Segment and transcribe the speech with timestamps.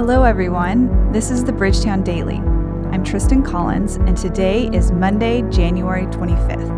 [0.00, 1.12] Hello, everyone.
[1.12, 2.36] This is the Bridgetown Daily.
[2.90, 6.70] I'm Tristan Collins, and today is Monday, January 25th.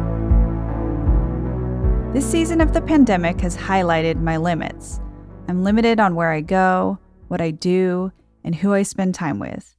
[2.13, 5.01] This season of the pandemic has highlighted my limits.
[5.47, 6.99] I'm limited on where I go,
[7.29, 8.11] what I do,
[8.43, 9.77] and who I spend time with.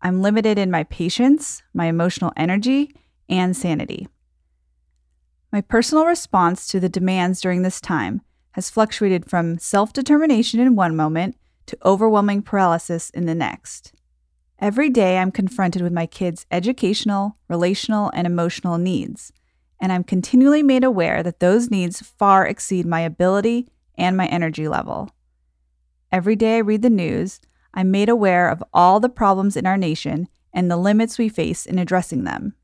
[0.00, 2.96] I'm limited in my patience, my emotional energy,
[3.28, 4.08] and sanity.
[5.52, 8.22] My personal response to the demands during this time
[8.54, 11.36] has fluctuated from self determination in one moment
[11.66, 13.92] to overwhelming paralysis in the next.
[14.58, 19.32] Every day, I'm confronted with my kids' educational, relational, and emotional needs,
[19.80, 24.68] and I'm continually made aware that those needs far exceed my ability and my energy
[24.68, 25.10] level.
[26.12, 27.40] Every day I read the news,
[27.74, 31.66] I'm made aware of all the problems in our nation and the limits we face
[31.66, 32.54] in addressing them.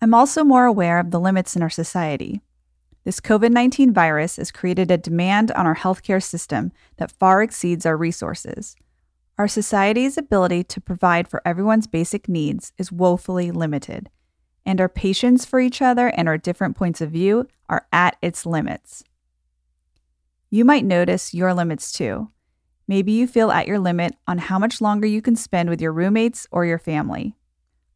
[0.00, 2.42] I'm also more aware of the limits in our society.
[3.08, 7.86] This COVID 19 virus has created a demand on our healthcare system that far exceeds
[7.86, 8.76] our resources.
[9.38, 14.10] Our society's ability to provide for everyone's basic needs is woefully limited,
[14.66, 18.44] and our patience for each other and our different points of view are at its
[18.44, 19.04] limits.
[20.50, 22.28] You might notice your limits too.
[22.86, 25.94] Maybe you feel at your limit on how much longer you can spend with your
[25.94, 27.34] roommates or your family.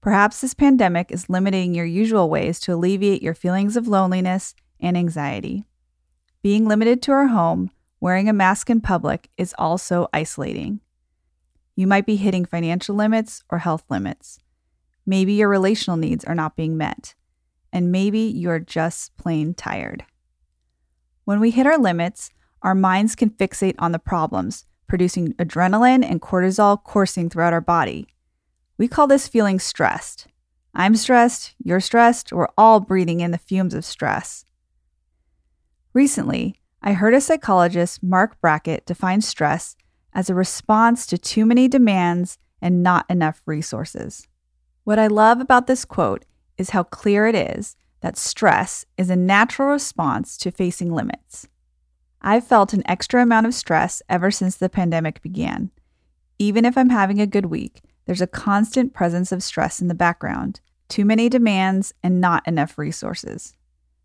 [0.00, 4.96] Perhaps this pandemic is limiting your usual ways to alleviate your feelings of loneliness and
[4.96, 5.64] anxiety.
[6.42, 10.80] Being limited to our home, wearing a mask in public is also isolating.
[11.76, 14.40] You might be hitting financial limits or health limits.
[15.06, 17.14] Maybe your relational needs are not being met.
[17.72, 20.04] And maybe you're just plain tired.
[21.24, 22.30] When we hit our limits,
[22.60, 28.08] our minds can fixate on the problems, producing adrenaline and cortisol coursing throughout our body.
[28.76, 30.26] We call this feeling stressed.
[30.74, 34.44] I'm stressed, you're stressed, we're all breathing in the fumes of stress.
[35.94, 39.76] Recently, I heard a psychologist, Marc Brackett, define stress
[40.14, 44.26] as a response to too many demands and not enough resources.
[44.84, 46.24] What I love about this quote
[46.56, 51.46] is how clear it is that stress is a natural response to facing limits.
[52.20, 55.70] I've felt an extra amount of stress ever since the pandemic began.
[56.38, 59.94] Even if I'm having a good week, there's a constant presence of stress in the
[59.94, 63.54] background, too many demands, and not enough resources.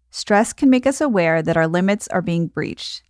[0.09, 3.03] Stress can make us aware that our limits are being breached.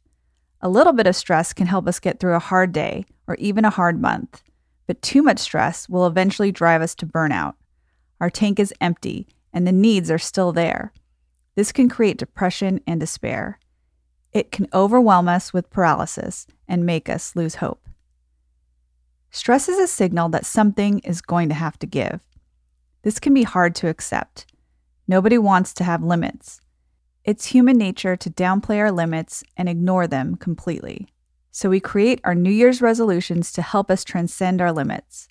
[0.61, 3.63] A little bit of stress can help us get through a hard day or even
[3.65, 4.41] a hard month,
[4.87, 7.53] but too much stress will eventually drive us to burnout.
[8.19, 10.91] Our tank is empty and the needs are still there.
[11.55, 13.59] This can create depression and despair.
[14.33, 17.87] It can overwhelm us with paralysis and make us lose hope.
[19.31, 22.19] Stress is a signal that something is going to have to give.
[23.03, 24.51] This can be hard to accept.
[25.07, 26.59] Nobody wants to have limits.
[27.27, 31.09] It's human nature to downplay our limits and ignore them completely.
[31.51, 35.27] So we create our New Year's resolutions to help us transcend our limits.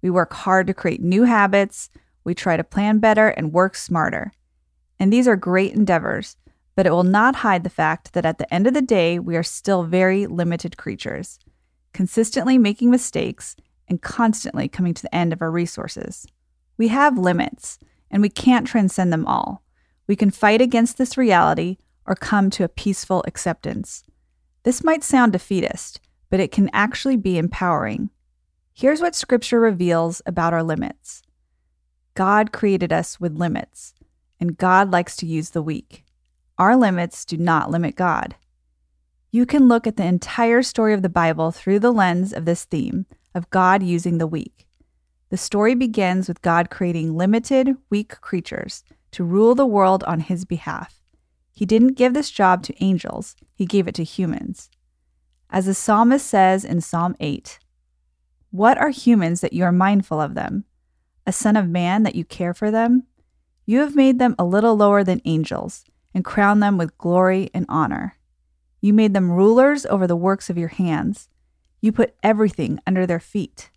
[0.00, 1.90] We work hard to create new habits,
[2.22, 4.30] we try to plan better and work smarter.
[5.00, 6.36] And these are great endeavors,
[6.76, 9.36] but it will not hide the fact that at the end of the day, we
[9.36, 11.40] are still very limited creatures,
[11.92, 13.56] consistently making mistakes
[13.88, 16.28] and constantly coming to the end of our resources.
[16.76, 19.64] We have limits, and we can't transcend them all.
[20.10, 24.02] We can fight against this reality or come to a peaceful acceptance.
[24.64, 26.00] This might sound defeatist,
[26.30, 28.10] but it can actually be empowering.
[28.72, 31.22] Here's what Scripture reveals about our limits
[32.14, 33.94] God created us with limits,
[34.40, 36.04] and God likes to use the weak.
[36.58, 38.34] Our limits do not limit God.
[39.30, 42.64] You can look at the entire story of the Bible through the lens of this
[42.64, 44.66] theme of God using the weak.
[45.28, 48.82] The story begins with God creating limited, weak creatures
[49.12, 51.00] to rule the world on his behalf.
[51.52, 54.70] He didn't give this job to angels, he gave it to humans.
[55.50, 57.58] As the psalmist says in Psalm 8,
[58.50, 60.64] What are humans that you are mindful of them?
[61.26, 63.04] A son of man that you care for them?
[63.66, 65.84] You have made them a little lower than angels
[66.14, 68.16] and crowned them with glory and honor.
[68.80, 71.28] You made them rulers over the works of your hands.
[71.80, 73.70] You put everything under their feet.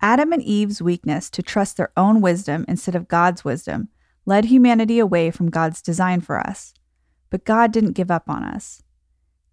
[0.00, 3.88] Adam and Eve's weakness to trust their own wisdom instead of God's wisdom
[4.26, 6.74] led humanity away from God's design for us.
[7.30, 8.82] But God didn't give up on us.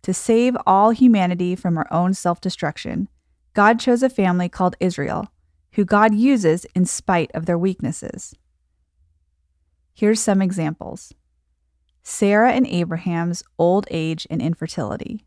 [0.03, 3.07] To save all humanity from our own self destruction,
[3.53, 5.27] God chose a family called Israel,
[5.73, 8.33] who God uses in spite of their weaknesses.
[9.93, 11.13] Here's some examples
[12.03, 15.25] Sarah and Abraham's old age and infertility,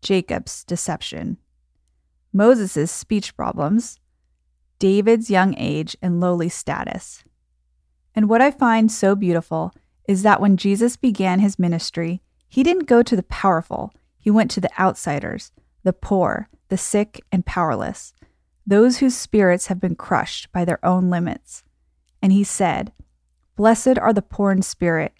[0.00, 1.36] Jacob's deception,
[2.32, 3.98] Moses' speech problems,
[4.78, 7.22] David's young age and lowly status.
[8.14, 9.72] And what I find so beautiful
[10.08, 14.50] is that when Jesus began his ministry, he didn't go to the powerful, he went
[14.52, 15.52] to the outsiders,
[15.84, 18.12] the poor, the sick, and powerless,
[18.66, 21.62] those whose spirits have been crushed by their own limits.
[22.20, 22.92] And he said,
[23.56, 25.12] Blessed are the poor in spirit,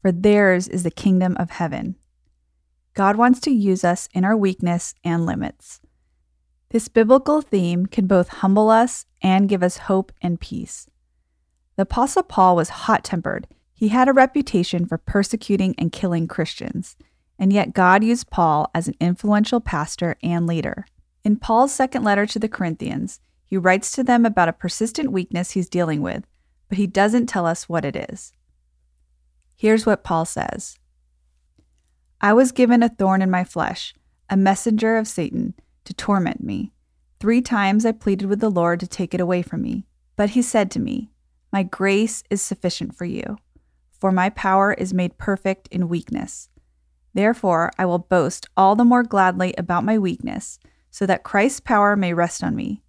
[0.00, 1.96] for theirs is the kingdom of heaven.
[2.94, 5.80] God wants to use us in our weakness and limits.
[6.70, 10.88] This biblical theme can both humble us and give us hope and peace.
[11.78, 13.46] The Apostle Paul was hot tempered.
[13.72, 16.96] He had a reputation for persecuting and killing Christians,
[17.38, 20.86] and yet God used Paul as an influential pastor and leader.
[21.22, 25.52] In Paul's second letter to the Corinthians, he writes to them about a persistent weakness
[25.52, 26.26] he's dealing with,
[26.68, 28.32] but he doesn't tell us what it is.
[29.54, 30.80] Here's what Paul says
[32.20, 33.94] I was given a thorn in my flesh,
[34.28, 35.54] a messenger of Satan,
[35.84, 36.72] to torment me.
[37.20, 39.86] Three times I pleaded with the Lord to take it away from me.
[40.16, 41.12] But he said to me,
[41.52, 43.38] My grace is sufficient for you,
[43.90, 46.50] for my power is made perfect in weakness.
[47.14, 50.58] Therefore, I will boast all the more gladly about my weakness,
[50.90, 52.82] so that Christ's power may rest on me.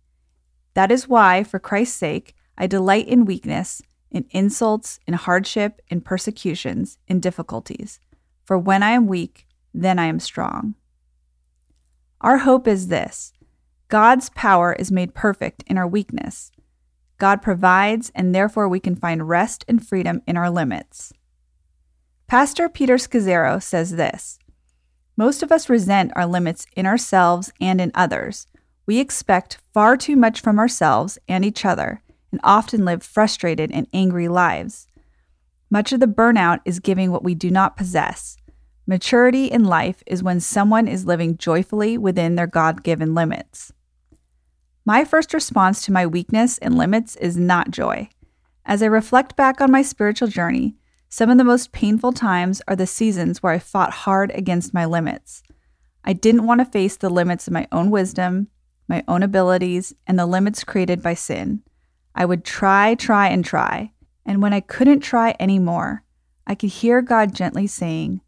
[0.74, 6.02] That is why, for Christ's sake, I delight in weakness, in insults, in hardship, in
[6.02, 8.00] persecutions, in difficulties.
[8.44, 10.76] For when I am weak, then I am strong.
[12.22, 13.34] Our hope is this
[13.88, 16.52] God's power is made perfect in our weakness.
[17.20, 21.14] God provides, and therefore we can find rest and freedom in our limits.
[22.28, 24.40] Pastor Peter Scazzero says this
[25.18, 28.48] Most of us resent our limits in ourselves and in others.
[28.86, 32.02] We expect far too much from ourselves and each other
[32.32, 34.88] and often live frustrated and angry lives.
[35.70, 38.38] Much of the burnout is giving what we do not possess.
[38.88, 43.72] Maturity in life is when someone is living joyfully within their God given limits.
[44.90, 48.10] My first response to my weakness and limits is not joy.
[48.66, 50.78] As I reflect back on my spiritual journey,
[51.10, 54.86] some of the most painful times are the seasons where I fought hard against my
[54.86, 55.44] limits.
[56.04, 58.48] I didn't want to face the limits of my own wisdom,
[58.88, 61.62] my own abilities, and the limits created by sin.
[62.16, 63.92] I would try, try, and try.
[64.26, 66.04] And when I couldn't try anymore,
[66.48, 68.22] I could hear God gently saying,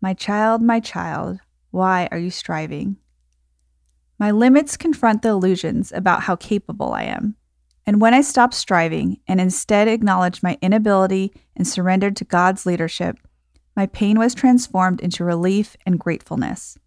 [0.00, 1.40] My child, my child,
[1.72, 2.96] why are you striving?
[4.18, 7.36] My limits confront the illusions about how capable I am.
[7.86, 13.18] And when I stopped striving and instead acknowledged my inability and surrendered to God's leadership,
[13.76, 16.78] my pain was transformed into relief and gratefulness.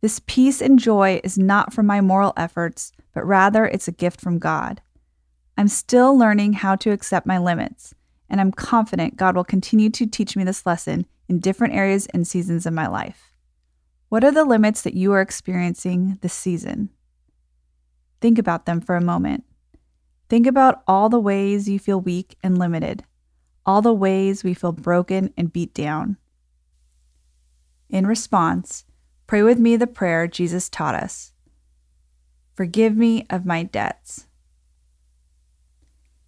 [0.00, 4.20] This peace and joy is not from my moral efforts, but rather it's a gift
[4.20, 4.82] from God.
[5.56, 7.94] I'm still learning how to accept my limits,
[8.28, 12.26] and I'm confident God will continue to teach me this lesson in different areas and
[12.26, 13.31] seasons of my life.
[14.12, 16.90] What are the limits that you are experiencing this season?
[18.20, 19.44] Think about them for a moment.
[20.28, 23.04] Think about all the ways you feel weak and limited,
[23.64, 26.18] all the ways we feel broken and beat down.
[27.88, 28.84] In response,
[29.26, 31.32] pray with me the prayer Jesus taught us
[32.52, 34.26] Forgive me of my debts.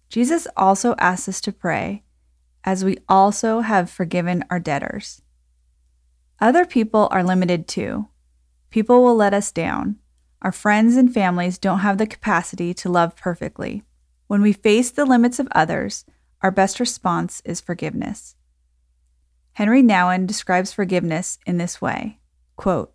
[0.09, 2.01] Jesus also asks us to pray,
[2.63, 5.21] as we also have forgiven our debtors.
[6.39, 8.07] Other people are limited too.
[8.69, 9.97] People will let us down.
[10.41, 13.83] Our friends and families don't have the capacity to love perfectly.
[14.27, 16.05] When we face the limits of others,
[16.41, 18.35] our best response is forgiveness.
[19.53, 22.19] Henri Nouwen describes forgiveness in this way
[22.57, 22.93] quote,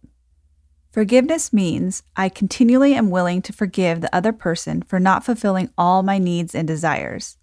[0.90, 6.02] Forgiveness means I continually am willing to forgive the other person for not fulfilling all
[6.02, 7.38] my needs and desires.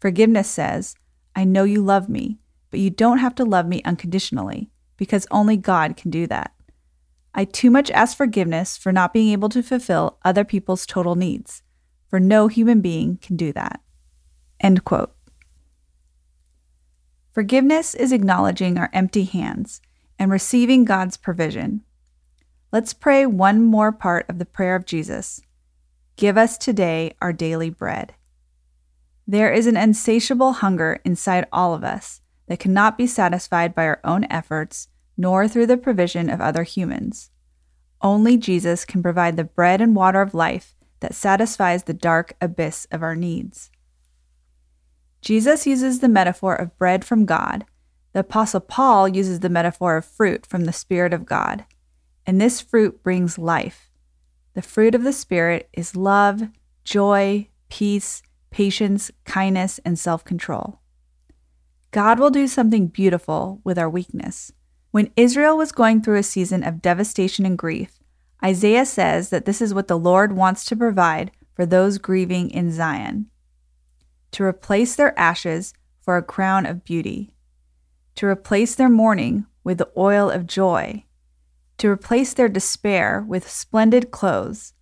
[0.00, 0.96] Forgiveness says,
[1.36, 2.38] I know you love me,
[2.70, 6.52] but you don't have to love me unconditionally, because only God can do that.
[7.34, 11.62] I too much ask forgiveness for not being able to fulfill other people's total needs,
[12.08, 13.80] for no human being can do that.
[14.60, 15.14] End quote.
[17.32, 19.80] Forgiveness is acknowledging our empty hands
[20.18, 21.82] and receiving God's provision.
[22.72, 25.40] Let's pray one more part of the prayer of Jesus
[26.18, 28.12] Give us today our daily bread.
[29.28, 34.00] There is an insatiable hunger inside all of us that cannot be satisfied by our
[34.04, 37.30] own efforts nor through the provision of other humans.
[38.02, 42.86] Only Jesus can provide the bread and water of life that satisfies the dark abyss
[42.90, 43.70] of our needs.
[45.20, 47.64] Jesus uses the metaphor of bread from God.
[48.12, 51.64] The Apostle Paul uses the metaphor of fruit from the Spirit of God
[52.28, 53.88] and this fruit brings life.
[54.52, 56.42] The fruit of the Spirit is love,
[56.84, 60.78] joy, peace, patience, kindness, and self control.
[61.90, 64.52] God will do something beautiful with our weakness.
[64.90, 67.98] When Israel was going through a season of devastation and grief,
[68.44, 72.70] Isaiah says that this is what the Lord wants to provide for those grieving in
[72.72, 73.26] Zion
[74.30, 77.34] to replace their ashes for a crown of beauty,
[78.14, 81.04] to replace their mourning with the oil of joy
[81.78, 84.74] to replace their despair with splendid clothes,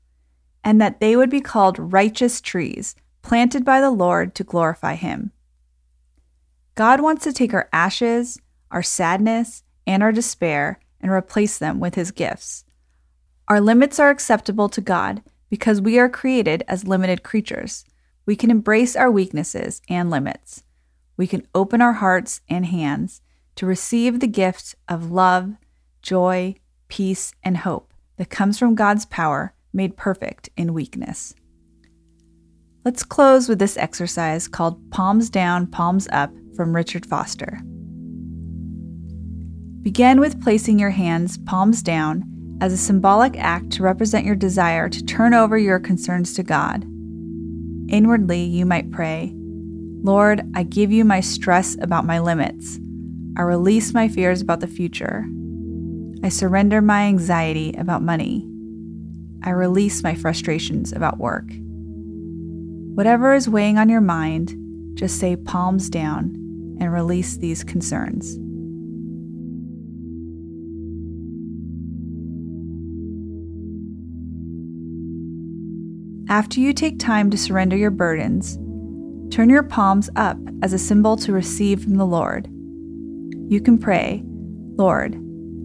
[0.64, 5.30] and that they would be called righteous trees, planted by the Lord to glorify Him.
[6.76, 8.38] God wants to take our ashes,
[8.70, 12.64] our sadness, and our despair and replace them with His gifts.
[13.48, 17.86] Our limits are acceptable to God because we are created as limited creatures.
[18.26, 20.64] We can embrace our weaknesses and limits.
[21.16, 23.22] We can open our hearts and hands
[23.54, 25.54] to receive the gift of love,
[26.02, 26.56] joy,
[26.88, 31.34] peace, and hope that comes from God's power made perfect in weakness.
[32.84, 37.60] Let's close with this exercise called Palms Down, Palms Up from Richard Foster.
[39.82, 42.24] Begin with placing your hands palms down
[42.60, 46.84] as a symbolic act to represent your desire to turn over your concerns to God.
[47.88, 49.32] Inwardly, you might pray,
[50.02, 52.80] Lord, I give you my stress about my limits.
[53.36, 55.24] I release my fears about the future.
[56.24, 58.48] I surrender my anxiety about money.
[59.44, 61.44] I release my frustrations about work.
[62.96, 64.56] Whatever is weighing on your mind,
[64.96, 66.42] just say palms down
[66.80, 68.38] and release these concerns.
[76.28, 78.58] After you take time to surrender your burdens,
[79.34, 82.48] turn your palms up as a symbol to receive from the Lord.
[83.48, 84.24] You can pray,
[84.76, 85.14] Lord,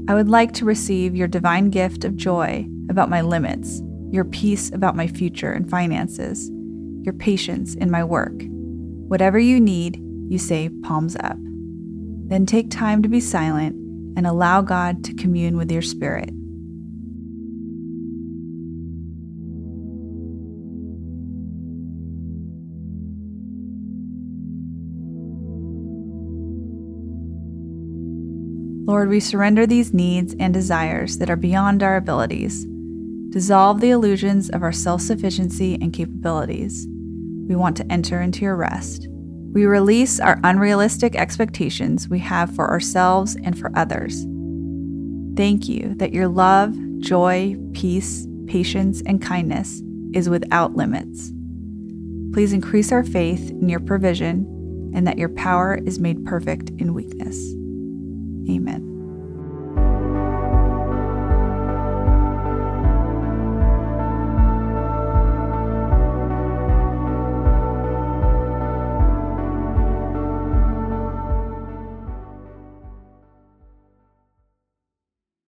[0.07, 4.71] I would like to receive your divine gift of joy about my limits, your peace
[4.71, 6.51] about my future and finances,
[7.03, 8.33] your patience in my work.
[9.07, 9.99] Whatever you need,
[10.31, 11.35] you say palms up.
[11.37, 13.75] Then take time to be silent
[14.15, 16.29] and allow God to commune with your spirit.
[28.87, 32.65] Lord, we surrender these needs and desires that are beyond our abilities.
[33.31, 36.87] Dissolve the illusions of our self sufficiency and capabilities.
[37.49, 39.09] We want to enter into your rest.
[39.53, 44.25] We release our unrealistic expectations we have for ourselves and for others.
[45.35, 49.81] Thank you that your love, joy, peace, patience, and kindness
[50.13, 51.31] is without limits.
[52.33, 56.93] Please increase our faith in your provision and that your power is made perfect in
[56.93, 57.37] weakness.
[58.49, 58.90] Amen.